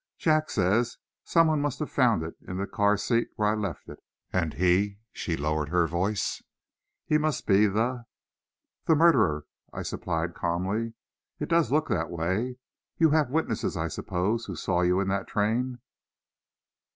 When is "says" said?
0.49-0.97